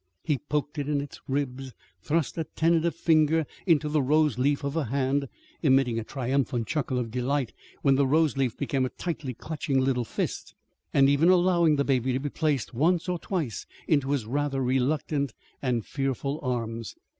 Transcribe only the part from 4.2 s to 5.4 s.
leaf of a hand